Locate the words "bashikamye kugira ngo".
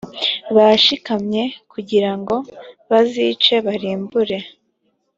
0.55-2.35